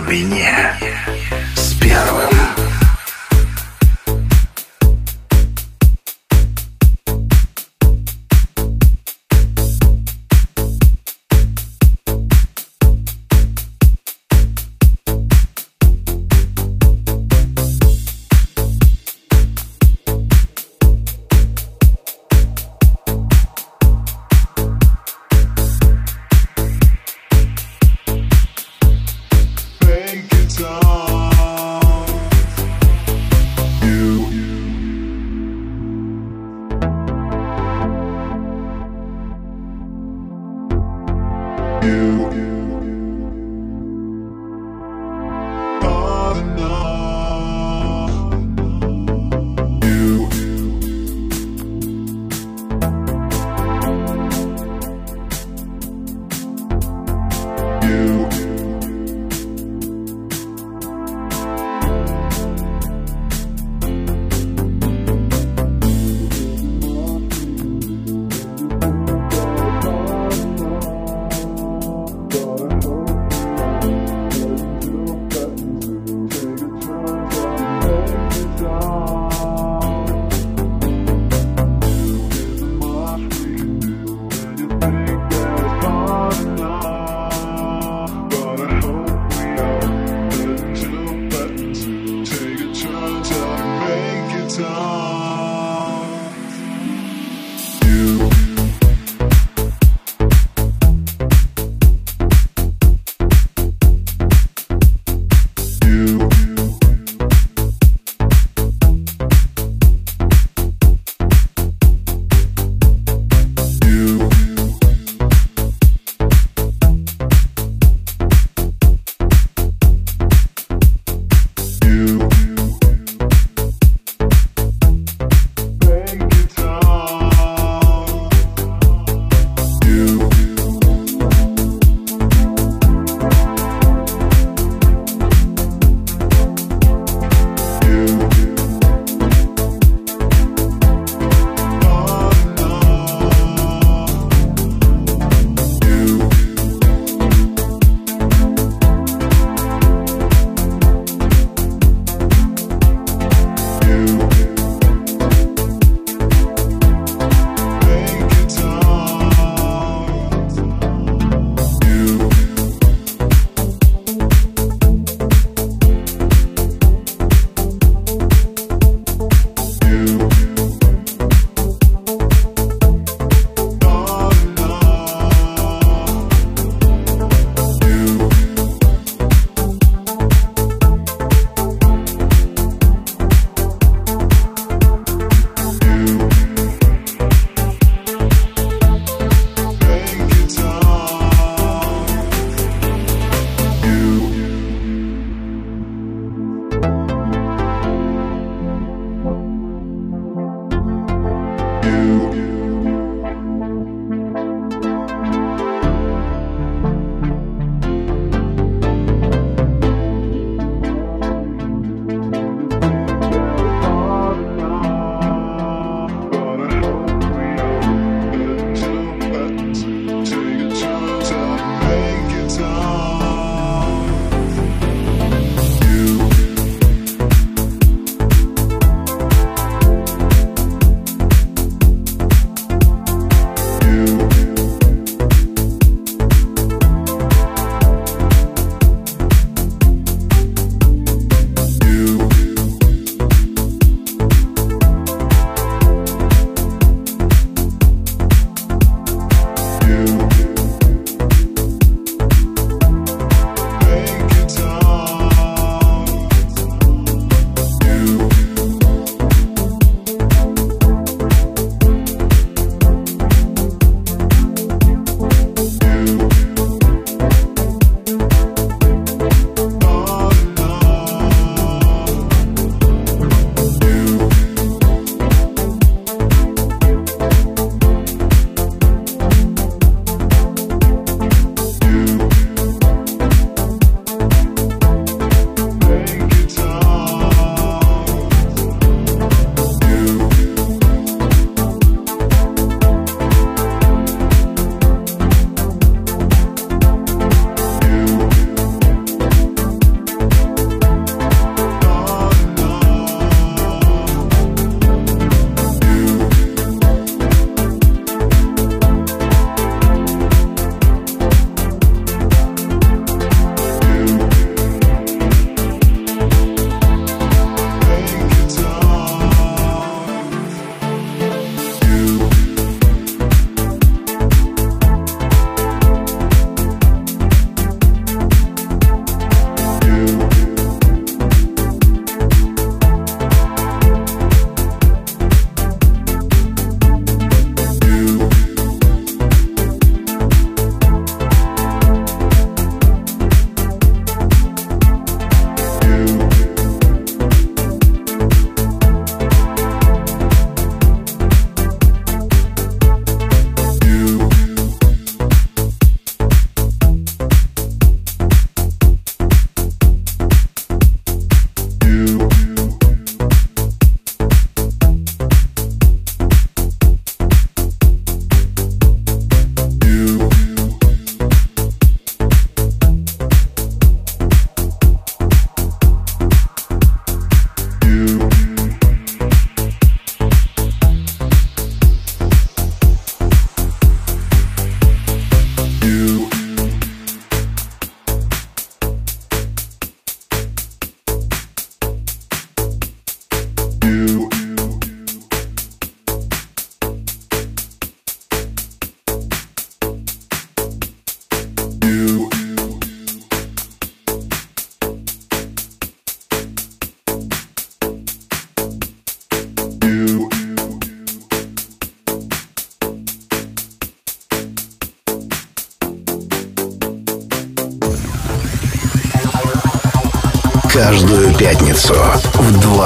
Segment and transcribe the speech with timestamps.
[0.00, 0.78] меня
[1.54, 2.29] с первым.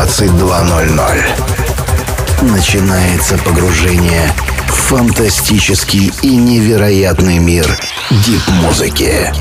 [0.05, 1.25] 22.00
[2.43, 4.31] начинается погружение
[4.69, 7.67] в фантастический и невероятный мир
[8.11, 9.33] дип-музыки.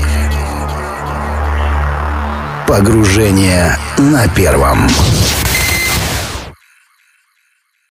[2.66, 4.88] Погружение на первом.